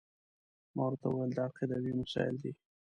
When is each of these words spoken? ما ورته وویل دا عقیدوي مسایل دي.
ما 0.75 0.83
ورته 0.87 1.05
وویل 1.09 1.31
دا 1.37 1.43
عقیدوي 1.49 1.91
مسایل 2.01 2.35
دي. 2.43 2.51